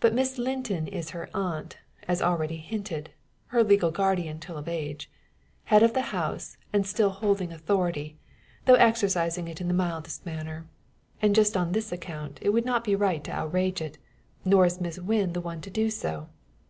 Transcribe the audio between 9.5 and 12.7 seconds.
in the mildest manner. And just on this account it would